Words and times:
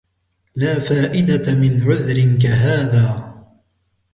لا 0.55 0.79
فائدة 0.79 1.53
من 1.55 1.81
عذر 1.81 2.37
كهذا. 2.41 3.35